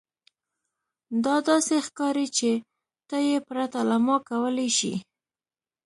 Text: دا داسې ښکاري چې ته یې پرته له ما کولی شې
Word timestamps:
دا 1.23 1.35
داسې 1.49 1.75
ښکاري 1.87 2.27
چې 2.37 2.51
ته 3.09 3.17
یې 3.27 3.37
پرته 3.47 3.79
له 3.89 3.97
ما 4.05 4.17
کولی 4.29 4.69
شې 4.77 4.93